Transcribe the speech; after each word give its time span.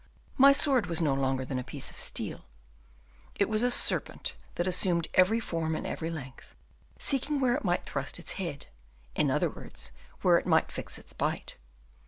My 0.35 0.51
sword 0.51 0.87
was 0.87 0.99
no 0.99 1.13
longer 1.13 1.45
than 1.45 1.59
a 1.59 1.63
piece 1.63 1.91
of 1.91 1.99
steel; 1.99 2.45
it 3.35 3.47
was 3.47 3.61
a 3.61 3.69
serpent 3.69 4.33
that 4.55 4.65
assumed 4.65 5.07
every 5.13 5.39
form 5.39 5.75
and 5.75 5.85
every 5.85 6.09
length, 6.09 6.55
seeking 6.97 7.39
where 7.39 7.53
it 7.53 7.63
might 7.63 7.85
thrust 7.85 8.17
its 8.17 8.31
head; 8.31 8.65
in 9.13 9.29
other 9.29 9.51
words, 9.51 9.91
where 10.23 10.39
it 10.39 10.47
might 10.47 10.71
fix 10.71 10.97
its 10.97 11.13
bite. 11.13 11.57